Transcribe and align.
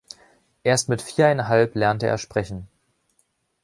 Erst 0.63 0.89
mit 0.89 0.99
viereinhalb 0.99 1.75
lernte 1.75 2.07
er 2.07 2.17
sprechen. 2.17 2.67